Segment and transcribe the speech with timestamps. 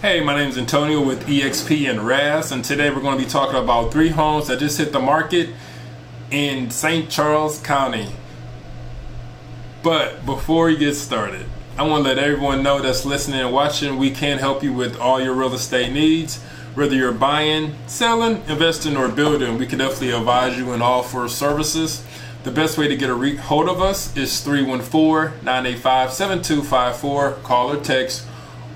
[0.00, 3.28] Hey, my name is Antonio with EXP and RAS, and today we're going to be
[3.28, 5.50] talking about three homes that just hit the market
[6.30, 7.10] in St.
[7.10, 8.12] Charles County.
[9.82, 13.98] But before we get started, I want to let everyone know that's listening and watching
[13.98, 16.40] we can help you with all your real estate needs.
[16.76, 21.28] Whether you're buying, selling, investing, or building, we can definitely advise you in all four
[21.28, 22.06] services.
[22.44, 27.32] The best way to get a re- hold of us is 314 985 7254.
[27.42, 28.28] Call or text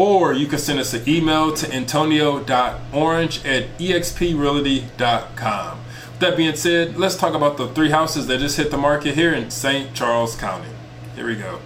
[0.00, 5.78] or you can send us an email to antonio.orange at exprealty.com.
[5.78, 9.14] With that being said, let's talk about the three houses that just hit the market
[9.14, 9.94] here in St.
[9.94, 10.70] Charles County.
[11.14, 11.60] Here we go.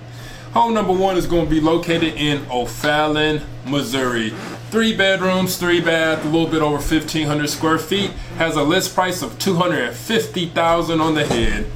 [0.52, 4.30] Home number one is going to be located in O'Fallon, Missouri.
[4.72, 8.10] Three bedrooms, three bath, a little bit over 1,500 square feet.
[8.38, 11.66] Has a list price of 250,000 on the head.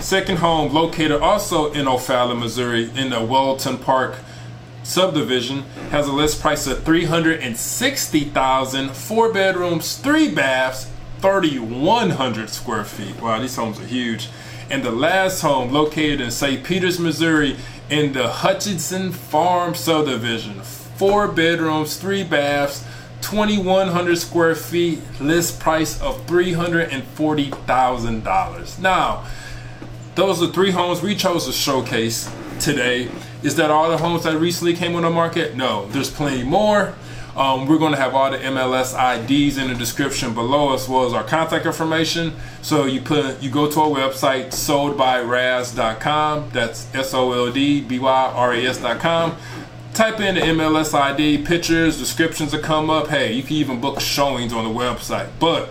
[0.00, 4.16] Second home located also in O'Fallon, Missouri, in the Wellington Park
[4.88, 13.20] subdivision has a list price of 360,000, four bedrooms, three baths, 3,100 square feet.
[13.20, 14.30] Wow, these homes are huge.
[14.70, 16.64] And the last home located in St.
[16.64, 17.56] Peters, Missouri
[17.90, 20.62] in the Hutchinson Farm subdivision.
[20.62, 22.82] Four bedrooms, three baths,
[23.20, 28.78] 2,100 square feet, list price of $340,000.
[28.78, 29.26] Now,
[30.14, 33.10] those are three homes we chose to showcase today.
[33.42, 35.56] Is that all the homes that recently came on the market?
[35.56, 36.94] No, there's plenty more.
[37.36, 41.06] Um, we're going to have all the MLS IDs in the description below, as well
[41.06, 42.34] as our contact information.
[42.62, 46.50] So you put you go to our website, soldbyras.com.
[46.50, 49.36] That's S O L D B Y R A S.com.
[49.94, 53.08] Type in the MLS ID, pictures, descriptions will come up.
[53.08, 55.28] Hey, you can even book showings on the website.
[55.38, 55.70] But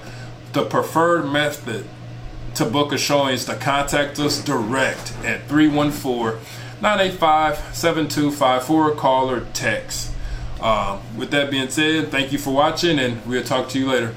[0.54, 1.86] the preferred method
[2.56, 6.40] to book a showing is to contact us direct at 314
[6.81, 8.95] 985 7254.
[8.95, 10.11] Call or text.
[10.59, 14.14] Uh, with that being said, thank you for watching, and we'll talk to you later.